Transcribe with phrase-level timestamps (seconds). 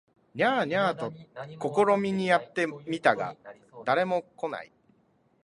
[0.33, 3.35] ニャー、ニャーと試みにやって見たが
[3.85, 4.71] 誰も来ない